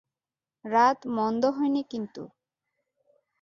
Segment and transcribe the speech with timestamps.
[0.65, 2.21] রাত মন্দ হয় নি কিন্তু।